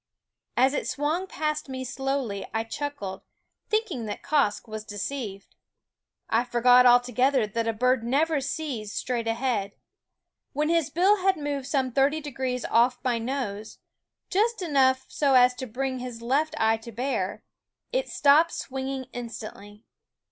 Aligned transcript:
As 0.57 0.73
it 0.73 0.87
swung 0.87 1.27
past 1.27 1.69
me 1.69 1.83
slowly 1.83 2.47
I 2.55 2.63
chuckled, 2.63 3.21
thinking 3.69 4.07
that 4.07 4.23
Quoskh 4.23 4.67
was 4.67 4.83
deceived. 4.83 5.53
I 6.27 6.43
forgot 6.43 6.87
altogether 6.87 7.45
that 7.45 7.67
a 7.67 7.71
bird 7.71 8.03
never 8.03 8.41
sees 8.41 8.91
straight 8.91 9.27
ahead. 9.27 9.75
When 10.53 10.69
his 10.69 10.89
bill 10.89 11.17
had 11.17 11.37
moved 11.37 11.67
some 11.67 11.91
thirty 11.91 12.19
degrees 12.19 12.65
off 12.65 12.97
my 13.03 13.19
nose, 13.19 13.77
just 14.31 14.63
enough 14.63 15.05
so 15.07 15.35
as 15.35 15.53
to 15.53 15.67
bring 15.67 15.99
his 15.99 16.19
left 16.23 16.55
eye 16.59 16.77
to 16.77 16.91
bear, 16.91 17.43
it 17.91 18.09
stopped 18.09 18.53
swinging 18.53 19.05
instantly. 19.13 19.83